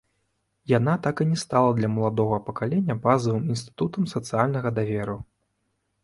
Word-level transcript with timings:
Яна 0.77 0.93
так 1.07 1.15
і 1.25 1.25
не 1.33 1.35
стала 1.41 1.73
для 1.79 1.89
маладога 1.97 2.39
пакалення 2.47 2.95
базавым 3.03 3.43
інстытутам 3.57 4.07
сацыяльнага 4.15 4.69
даверу. 4.79 5.19